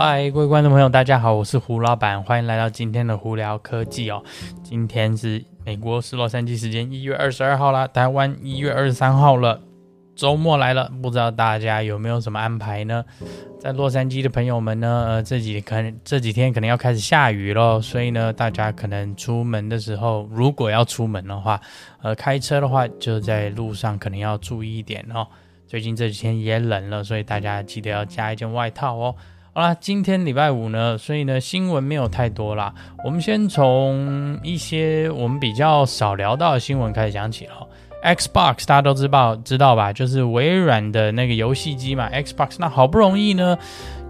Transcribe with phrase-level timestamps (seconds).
[0.00, 4.22] 嗨，各位观众朋友，大家好，我是胡老板，欢迎来到今天的胡聊科技哦。
[4.62, 9.60] 今天是美国是洛杉矶时间一月二十二号啦，台湾一月二十三号了，
[10.14, 13.04] 周末来了，不知道大家有没有什么安排呢？
[13.58, 21.60] 在洛杉矶的朋友们呢，呃，这几可能这几天可能要开始下雨咯，所以呢，大家可能出门的时候，如果要出门的话，
[22.02, 25.26] 呃，开车的话就在路上可能要注意一点哦。
[25.66, 29.12] 最近这几天也冷了，所以大家记得要加一件外套哦。
[29.58, 32.72] 好啦，今天礼拜五呢，所以呢，新闻没有太多啦。
[33.04, 37.66] 我们先从一些我们比较少聊到的新闻开始讲起哦。
[38.04, 39.92] Xbox 大家都知道知道吧？
[39.92, 42.54] 就是微软的那个游戏机嘛，Xbox。
[42.60, 43.58] 那好不容易呢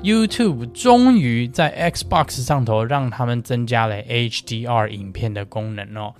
[0.03, 6.15] ，YouTube 终于在 Xbox 上头让他们增加了 HDR 影片的功能哦。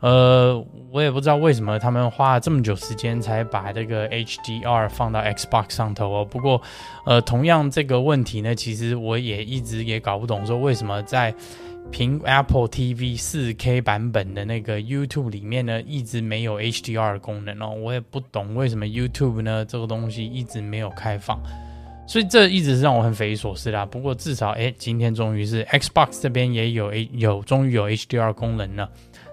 [0.00, 6.24] 呃，我也不知道为什么他们花了这么久时间才把这个 HDR 放到 Xbox 上头哦。
[6.24, 6.60] 不过，
[7.06, 11.32] 呃，同样这个问题呢，其实我也一直也搞不懂，说为什么在
[11.92, 17.70] 苹 Apple TV 4K 版本的那个 YouTube 里面呢，一直没有 HDR 的功能哦。
[17.70, 21.40] 我也不懂为什么 YouTube 呢这个东西一直没有开放，
[22.06, 23.86] 所以这一直是让我很匪夷所思啦。
[23.86, 28.90] 不过至少，哎，今天终于是 Xbox 这边也有有终于有 HDR 功能了。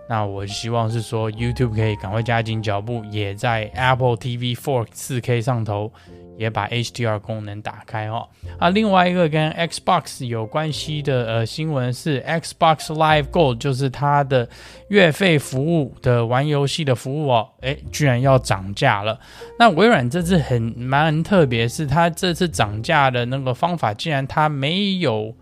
[0.08, 5.92] 那我希望是说，YouTube 可以赶快加紧脚步，也在 Apple TV 4 4K 上头
[6.40, 8.28] 也把 HDR 功能打开哦。
[8.58, 14.48] 啊，另外一个跟 Xbox 有关系的呃新闻是 Xbox Live Gold，就是它的
[14.88, 19.20] 月费服务的玩游戏的服务哦，诶，居然要涨价了。
[19.60, 25.36] 那微软这次很蛮特别，是它这次涨价的那个方法，竟然它没有。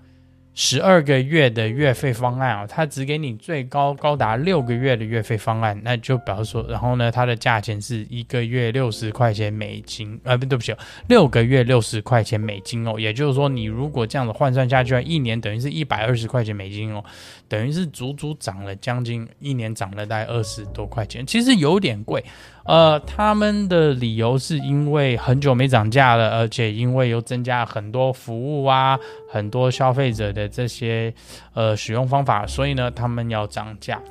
[0.59, 10.73] 十二个月的月费方案啊，它只给你最高高达六个月的月费方案，那就表示说，然后呢，它的价钱是一个月六十块钱美金，呃，不对不起，
[11.09, 17.03] 六个月六十块钱美金哦，也就是说，你如果这样子换算下去，一年等于是一百二十块钱美金哦，
[17.47, 22.25] 等于是足足涨了将近一年，涨了大概二十多块钱，其实有点贵。
[22.65, 28.99] 呃，他们的理由是因为很久没涨价了，而且因为又增加很多服务啊，
[29.31, 31.13] 很多消费者的这些
[31.53, 34.01] 呃使用方法，所以呢，他们要涨价。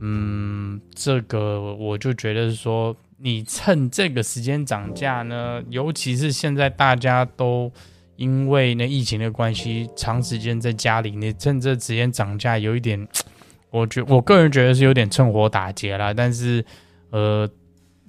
[0.00, 7.72] 嗯，这个我就觉得是说，你趁这个时间涨价呢，尤其是现在大家都
[8.16, 13.06] 因为那疫情的关系，长时间在家里，你趁这时间涨价，有一点，
[13.70, 16.12] 我觉我个人觉得是有点趁火打劫啦。
[16.12, 16.64] 但是，
[17.10, 17.48] 呃。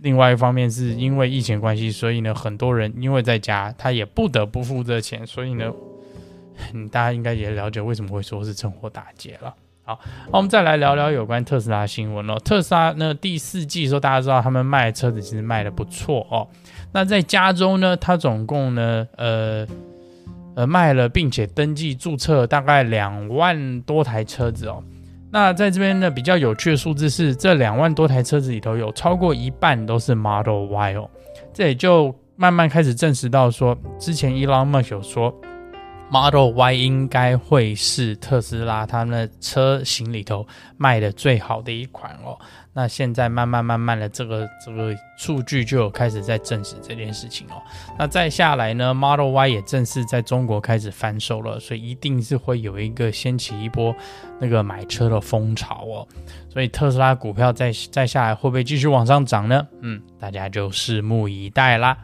[0.02, 5.72] 另外一方面是因为疫情关系，所以呢，很多人因为在家，他也不得不付这钱，所以呢，
[6.91, 9.53] 大家应该也了解为什么会说是趁火打劫了。
[9.88, 9.99] 好，
[10.31, 12.39] 那我们再来聊聊有关特斯拉新闻哦。
[12.43, 16.47] 特斯拉呢，第四季的时候，大家知道他们卖车子其实卖的不错哦。
[16.91, 19.67] 那在加州呢，它总共呢，呃
[20.55, 24.83] 呃卖了并且登记注册大概两万多台车子哦。
[25.29, 31.07] 那在这边呢，比较有趣的数字是，这两万多台车子里头有超过一半都是 Model Y 哦，
[31.53, 35.31] 这也就慢慢开始证实到说，之前 Elon Musk 有说。
[36.09, 40.45] Model Y 应该会是特斯拉他们的车型里头
[40.77, 42.38] 卖的最好的一款哦。
[42.73, 47.61] 那现在慢慢慢慢的，这个这个数据就有开始在证实这件事情哦。
[47.97, 53.95] 那再下来呢，Model Y 也正式在中国开始翻售了，所以一定是会有一个掀起一波
[54.39, 56.07] 那个买车的风潮哦。
[56.49, 59.67] 所以特斯拉股票再再下来会不会继续往上涨呢？
[59.81, 61.97] 嗯，大家就拭目以待啦。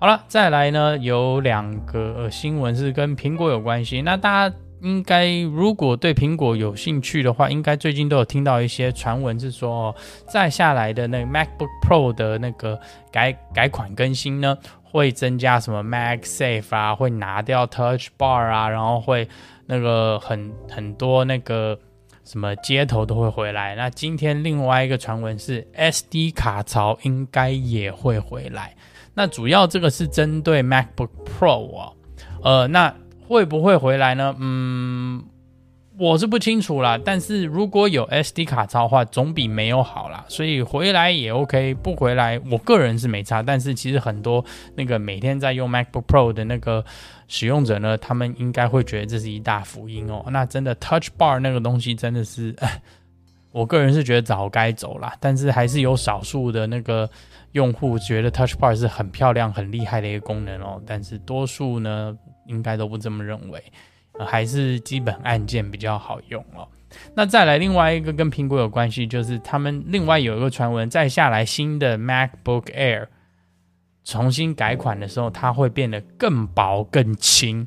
[0.00, 4.00] 好了，再来呢，有两个、呃、新闻是跟苹果有关系。
[4.00, 9.94] 那大家应该如果对苹果有兴趣的话，应该最近都有听到一些传闻，是说哦，
[10.28, 12.78] 再下来的那 MacBook Pro 的那个
[13.10, 19.28] 改改款更新呢，会增加什么 MagSafe 啊，会拿掉 Touch Bar 啊，然后会
[19.66, 21.76] 那个很很多那个
[22.24, 23.74] 什么接头都会回来。
[23.74, 28.76] 那今天另外一个传闻是 SD 卡槽应该也会回来。
[29.18, 31.92] 那主要这个是针对 MacBook Pro 啊，
[32.40, 32.94] 呃，那
[33.26, 34.32] 会不会回来呢？
[34.38, 35.20] 嗯，
[35.98, 36.96] 我是不清楚啦。
[37.04, 40.24] 但是如果有 SD 卡槽的话，总比没有好啦。
[40.28, 43.42] 所以回来也 OK，不回来，我个人是没差。
[43.42, 44.44] 但是其实很多
[44.76, 46.84] 那个每天在用 MacBook Pro 的那个
[47.26, 50.24] 使用者呢，他们应该会觉得这是一大福音哦。
[50.30, 52.54] 那真的 Touch Bar 那个东西真的是，
[53.52, 55.14] 我个人是觉得早该走啦。
[55.20, 57.08] 但是还是有少数的那个。
[57.52, 62.14] 用户觉得 Touch Bar 是很漂亮、很厉害的一个功能哦，但是多数呢
[62.46, 63.60] 应该都不这么认为，
[64.18, 66.68] 还是基本按键比较好用哦。
[67.14, 73.06] 那再来另外一个跟苹果有关系，就是他们另外有一个传闻，再下来新的 MacBook Air
[74.04, 77.66] 重新改款的时候，它会变得更薄、更轻。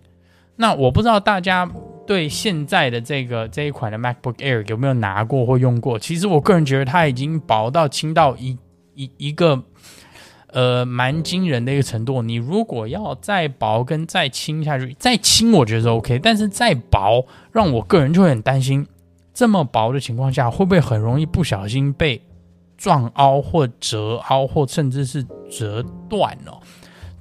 [0.61, 1.67] 那我不知道大家
[2.05, 5.97] 对现在的这个这一款的 MacBook Air 有没有拿过或用过？
[5.97, 8.55] 其实我个人觉得它已经薄到轻到一
[8.93, 9.63] 一一个
[10.49, 12.21] 呃蛮惊人的一个程度。
[12.21, 18.85] 你如果要再薄跟再轻下去，再轻我觉得是 OK，但是再薄让我个人就会很担心，
[19.33, 22.21] 这么薄的情况下会不会很容易不小心被
[22.77, 26.61] 撞凹或折凹或甚至是折断哦？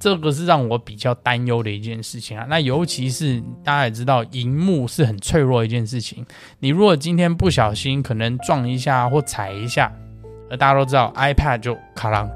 [0.01, 2.45] 这个是让我比较担忧的一件事情啊。
[2.49, 6.25] 那尤其是大家也知道，荧幕是很脆弱一件事情。
[6.59, 9.93] 你如果今天不小心可能撞一下或踩一下，
[10.57, 12.27] 大家都知道 iPad 就咔啷，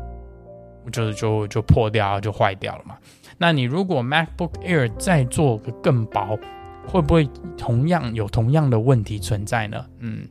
[0.92, 2.96] 就是就就破掉就坏掉了嘛。
[3.40, 6.40] 那你如果 MacBook Air 再做个更薄，
[6.88, 7.28] 会不会
[7.58, 9.84] 同样有同样的问题存在呢？
[10.00, 10.28] 嗯，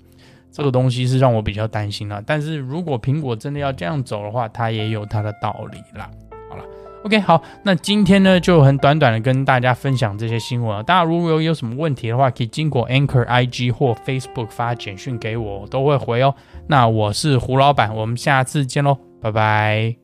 [0.52, 2.22] 这个东西是让我比较担心啊。
[2.24, 6.08] 但是如果苹果真的要这样走的话，它也有它的道理啦。
[6.48, 6.64] 好了
[7.04, 10.82] OK，好，那今天呢就很短短的跟大家分享这些新闻啊。
[10.82, 16.34] 大家如果有有什么问题的话，可以经过 Anchor IG 或 Facebook 发简讯给我，我都会回哦。
[16.66, 20.03] 那我是胡老板，我们下次见喽，拜拜。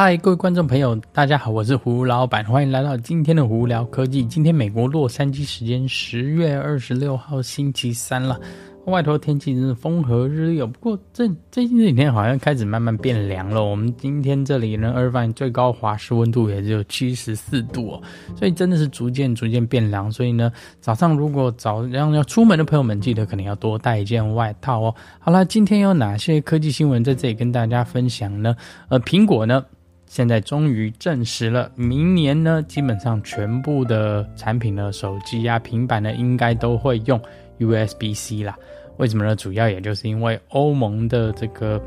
[0.00, 4.24] 嗨，各位观众朋友，大家好，我是胡老板，欢迎来到今天的胡聊科技。
[4.26, 8.40] 今天美国洛杉矶时间十月二十六号星期三了，
[8.84, 10.62] 外头天气真是风和日丽。
[10.62, 13.64] 不过这最近这几天好像开始慢慢变凉了。
[13.64, 18.02] 我们今天这里呢，Irvine 最高华氏温度也只有七十四度哦，
[18.36, 20.12] 所以真的是逐渐逐渐变凉。
[20.12, 24.94] 所以呢，早上如果早上要出门的朋友们，记得可能要多带一件外套哦。
[25.18, 28.54] 好了，今天有哪些科技新闻在这里跟大家分享呢？
[28.90, 29.64] 呃，苹果呢？
[30.08, 37.20] 现在终于证实了，明年呢，基本上全部的产品呢，手机呀、平板呢，应该都会用
[37.58, 38.56] USB-C 啦。
[38.96, 39.36] 为什么呢？
[39.36, 41.80] 主要也就是因为欧盟的这个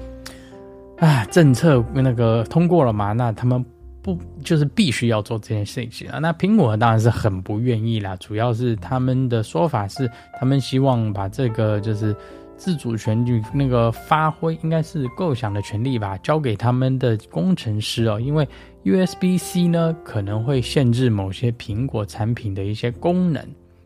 [0.98, 3.66] 啊政策那个通过了嘛，那他们
[4.02, 6.20] 不就是必须要做这件事情啊？
[6.20, 8.16] 那苹果当然是很不愿意啦。
[8.18, 10.10] 主要是他们的说法是，
[10.40, 12.16] 他们希望把这个就是。
[12.62, 18.20] 自主权与那个发挥应该是构想的权利吧，交给他们的工程师哦。
[18.20, 18.48] 因为
[18.84, 23.44] USB-C 呢可能会限制某些苹果产品的一些功能，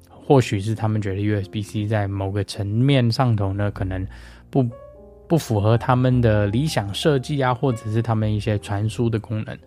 [0.09, 4.05] 或许是他们觉得 USB-C 在某个层面上头呢可能
[4.49, 4.67] 不
[5.25, 9.57] 不符合他们的理想设计啊，或者是他们一些传输的功能。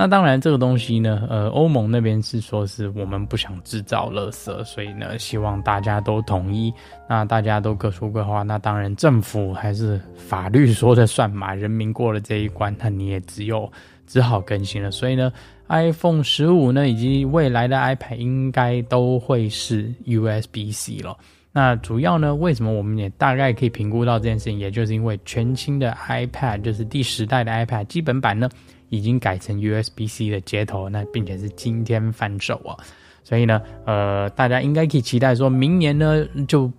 [0.00, 6.72] 那当然，这个东西呢，呃，欧盟那边是说是我们不想制造垃圾，所以呢，希望大家都统一。
[7.08, 11.52] 那大家都各说各话，那当然政府还是法律说的算嘛。
[11.52, 13.68] 人民过了这一关，那你也只有
[14.06, 14.88] 只好更新了。
[14.92, 15.32] 所以呢
[15.66, 21.18] ，iPhone 十五呢，以及未来的 iPad 应该都会是 USB-C 了。
[21.50, 28.48] 那主要呢，为什么我们也大概可以评估到这件事情，也就是因为全新的 iPad，就是第十代的 iPad 基本版呢。
[28.90, 32.76] 已经改成 USB-C 的接头，那并且是今天贩售啊，
[33.22, 36.70] 所以呢，呃，大家应该可以期待，说明年呢，就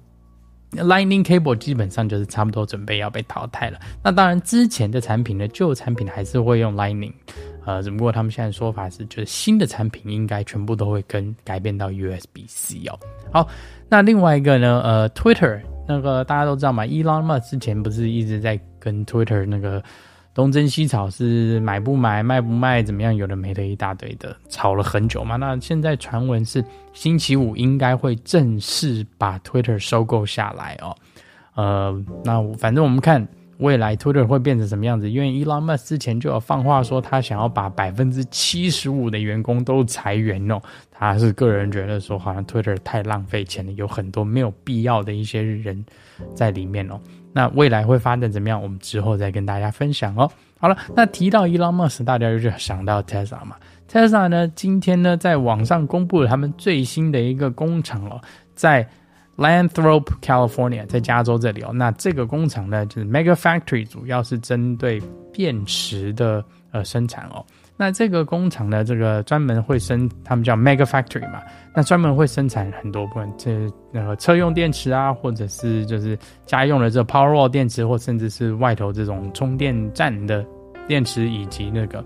[0.71, 3.79] Lightning Cable 基本上就是差不多准备要被淘汰了。
[4.03, 7.13] 那当然，之前的产品呢，旧产品还是会用 Lightning，
[7.65, 13.00] 呃，只不过他们现在说法是，就是新的产品应该全部都会跟改变到 USB-C 哦。
[13.31, 13.48] 好，
[13.88, 19.84] 那另外一个呢，呃，Twitter 那个大家都知道嘛，Elon Musk 之前不是一直在跟 Twitter 那个。
[20.39, 23.13] 东征西吵是买不买、卖不卖、怎么样？
[23.13, 25.36] 有的没的一大堆的，吵了很久嘛。
[25.36, 30.96] 那现在传闻是星期五应该会正式把 Twitter 收购下来哦。
[31.55, 33.27] 呃，那反正我们看
[33.58, 40.58] 未来 Twitter 会变成什么样子，因为 Elon Musk 之前就有放话说他想要把百分之七十五的员工都裁员哦。
[40.89, 45.86] 他是个人觉得说，好像 Twitter 太浪费钱了，有很多没有必要的一些人
[46.34, 46.98] 在里面哦。
[47.33, 48.62] 那未来会发展怎么样？
[48.62, 50.29] 我们之后再跟大家分享哦。
[50.59, 53.55] 好了，那提到 Elon Musk，大家就想到 Tesla 嘛。
[53.89, 58.21] Tesla 呢，今天呢，在网上公布了他们最新的一个工厂哦，
[58.55, 58.88] 在
[59.38, 61.71] Lanthrop California，在加州这里哦。
[61.74, 67.45] 那这个工厂呢，就是 Mega Factory，主要是针对电池的呃生产哦。
[67.81, 71.41] 那这个工厂呢，这个专门会生，他们叫 Mega Factory 嘛。
[71.74, 73.51] 那专门会生产很多部分，这
[73.93, 80.45] 那个车用电池啊，或者是就是家用的这 Powerwall 电池，或甚至是外头这种充电站的
[80.89, 82.03] 电池，以及那个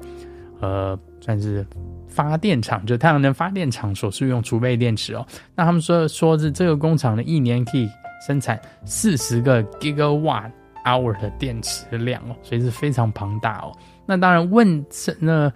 [0.61, 1.65] 呃，算是
[2.07, 5.25] 发电厂，就太阳能发电厂所需用储备电池哦。
[5.55, 7.89] 那他们说说是这个工厂呢，一年可以
[8.27, 10.51] 生产四十个 Gigawatt
[10.85, 13.71] Hour 的电池量哦，所以是非常庞大哦。
[14.05, 14.85] 那当然问，问
[15.19, 15.53] 那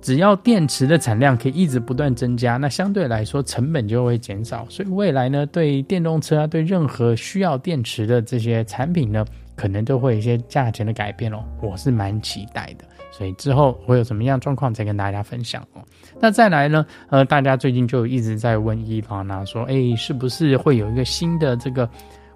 [0.00, 4.66] 只要电池的产量可以一直不断增加，那相对来说成本就会减少。
[4.68, 9.24] 所以未来呢，对电动车啊，对任何需要电池的这些产品呢，
[9.56, 11.42] 可能都会有一些价钱的改变哦。
[11.62, 12.84] 我是蛮期待的。
[13.10, 15.80] 所以之后会有什么样状况再跟大家分享哦。
[16.20, 21.88] 那再来呢，呃，大家最近就一直在问伊朗啊，说，哎，是不是会有一个新的这个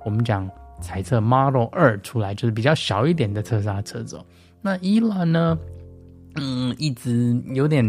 [0.04, 0.48] 我们讲
[0.80, 4.24] 猜测 Model 二出来，就是比较小一点的特斯拉车子哦？
[4.60, 5.58] 那伊朗呢？
[6.40, 7.82] 嗯，一直有点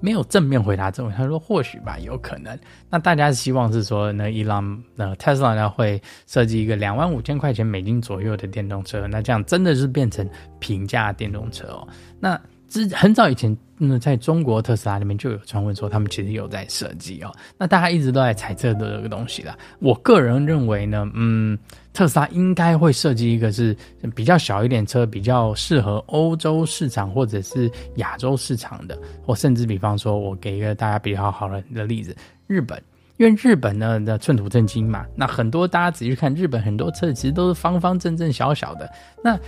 [0.00, 2.56] 没有正面回答这种，他说或许吧，有可能。
[2.88, 10.28] 那大家希望是说那，伊朗呃特斯拉呢会设计一个两万五千块钱美金左右的电动车，那这样真的是变成
[10.60, 11.88] 平价电动车哦。
[12.20, 13.56] 那之很早以前。
[13.78, 17.30] 那在中国特斯拉里面就有传闻说，他们其实有在设计哦。
[17.58, 19.54] 那大家一直都在猜测的这个东西啦。
[19.80, 21.58] 我个人认为呢，嗯，
[21.92, 23.76] 特斯拉应该会设计一个是
[24.14, 32.82] 比较小一点车，比较适合欧洲市场或者是亚洲市场的，或甚至比方说，我给一个大家比较好的的例子，日本，
[33.18, 38.90] 因为日本呢的寸土寸金嘛，那很多大家仔细看日本很多车其实都是方方正正小小的，
[39.22, 39.38] 那。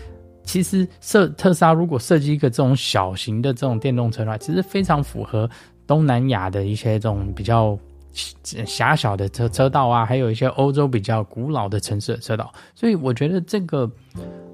[0.49, 5.49] 其实设特斯拉如果设计一个这种小型的这种电动车的话，其实非常符合
[5.87, 7.79] 东南亚的一些这种比较
[8.13, 13.89] 狭小的车车道啊，还有一些欧洲比较古老的城市的车道，所以我觉得这个。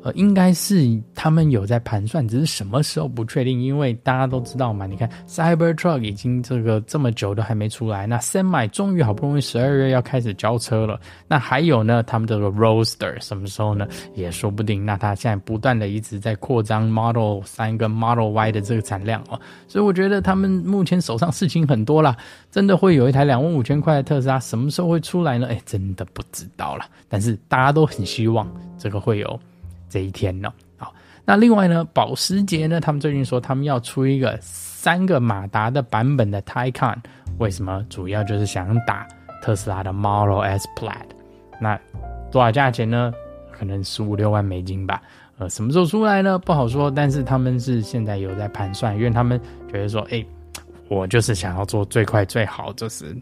[0.02, 3.62] 呃，应该是他们有在盘算，只是什么时候不确定。
[3.62, 11.00] 因为大家都知道嘛，你看 Cybertruck 已经这个这么久都还没出来，那 Semi 终于好不容易十二月要开始交车了。
[11.26, 13.88] 那还有呢，他们这个 Roadster 什么时候呢？
[14.14, 14.84] 也说不定。
[14.84, 22.14] 那他现在不断的一直在扩张 Model 3跟 Model Y 的这个产量哦，所以我觉得他们目前手上事情很多啦，
[22.50, 25.46] 真的会有一台两万五千块的特斯拉什么时候会出来呢？
[25.46, 26.84] 哎，真的不知道了。
[27.08, 29.40] 但是大家都很希望这个会有。
[29.94, 30.92] 这一天呢，好，
[31.24, 36.96] 那另外呢，保时捷呢，他们最近说他们要出一个三个马达的版本的 Taycan，
[37.38, 37.86] 为什么？
[37.88, 39.06] 主要就是想打
[39.40, 41.06] 特斯拉的 Model S Plaid，
[41.60, 41.78] 那
[42.32, 43.14] 多少价钱呢？
[43.52, 45.00] 可能十五六万美金吧。
[45.38, 46.40] 呃，什么时候出来呢？
[46.40, 46.90] 不好说。
[46.90, 50.26] 但是他们是现在有在盘算，因为他们觉得说，哎、
[50.88, 53.16] 我就是想要做最快最好，就是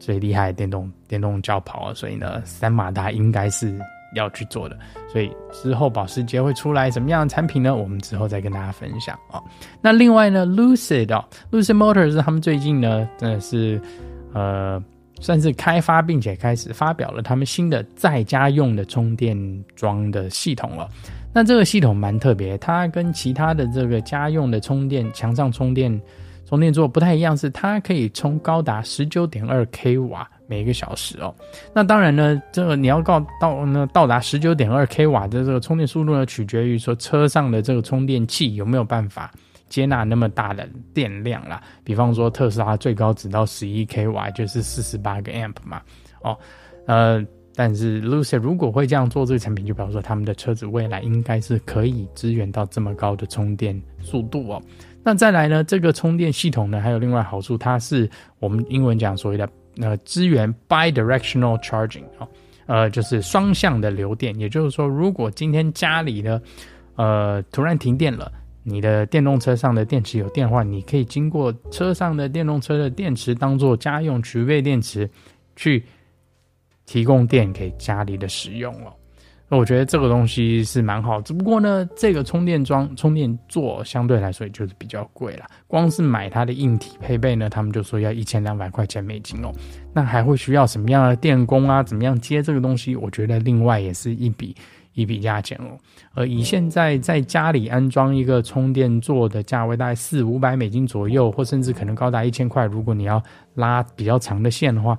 [0.00, 3.78] 最厉害的电动电动轿跑，所以呢，三马达应该是。
[4.14, 4.78] 要去做的，
[5.12, 7.74] 所以之后保时捷会出来什么样的产品呢？
[7.74, 9.40] 我们之后再跟大家分享啊、
[9.80, 13.80] 那另外呢，Lucid 哦，Lucid Motors 他们最近呢，真的是
[14.32, 14.82] 呃，
[15.20, 20.88] 算是开发并且开始发表了他们新的在家用的充电桩的系统了。
[21.32, 26.00] 那这个系统蛮特别，它跟其他的这个家用的充电墙上充电
[26.50, 30.28] 充电座不太一样，是它可以充高达十九点二 k 瓦。
[30.48, 31.32] 每个小时哦，
[31.72, 39.30] 那当然呢，这个你要到到那到达十九点二 k 瓦的这个充电速度呢，取决于说车上的这个充电器有没有办法
[39.68, 41.62] 接纳那么大的电量啦。
[41.84, 45.80] 比方说特斯拉最高只到十一 k 瓦，就是四十八个 amp 嘛。
[46.22, 46.36] 哦，
[46.86, 54.60] 呃，但是 Lucid 如果会这样做这个产品，就比方说他们的车子未来应该是可以支援到这么高的充电速度哦。
[55.02, 59.48] 那再来呢，这个充电系统呢还有另外好处，它是我们英文讲所谓的。
[59.80, 62.28] 呃，支援 bidirectional charging 啊，
[62.66, 64.34] 呃，就是双向的流电。
[64.38, 66.42] 也就是说，如果今天家里呢，
[66.96, 68.30] 呃，突然停电了，
[68.64, 75.08] 你的电动车上的电池有电的话，你可以经过车上的电动车的电池当做家用储备电池，
[75.54, 75.82] 去
[76.84, 78.92] 提供电给家里的使用了。
[79.56, 85.44] 我觉得这个东西是蛮好，只不过呢，这个充电桩、充电座相对来说也就是比较贵了。
[85.66, 89.50] 光是买它的硬体配备呢，他们就说要一千两百块钱美金哦。
[89.92, 91.82] 那还会需要什么样的电工啊？
[91.82, 92.94] 怎么样接这个东西？
[92.94, 94.54] 我觉得另外也是一笔
[94.94, 95.76] 一笔价钱哦。
[96.14, 102.66] 而以现在在家里安装一个充电座的价位，大概四五百美金左右，或甚至可能高达一千块。
[102.66, 103.20] 如果你要
[103.54, 104.96] 拉比较长的线的话。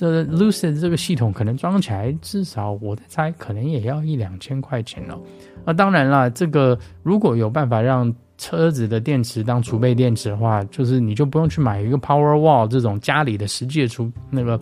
[0.00, 5.20] 这 Lucid 这个系统可能装起来，至少我在猜，可能也要一两千块钱了。
[5.62, 14.58] 那当然了，这个如果有办法让车子的电池当储备电池的话，就是你就不用去买一个 Power Wall 这种家里的实际的储那个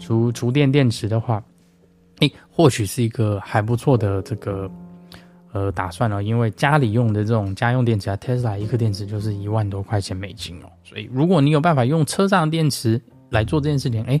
[0.00, 1.40] 储储电电池的话，
[2.18, 4.68] 诶，或许是一个还不错的这个
[5.52, 6.20] 呃打算哦。
[6.20, 10.66] 因为家里用的这种家用电池啊，Tesla 一颗电池就是一万多块钱美金哦。
[10.82, 14.20] 所以如果你有办法用车上的电池来做这件事情，诶。